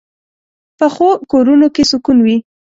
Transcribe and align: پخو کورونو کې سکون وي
پخو 0.77 1.09
کورونو 1.31 1.67
کې 1.75 1.83
سکون 1.91 2.17
وي 2.25 2.37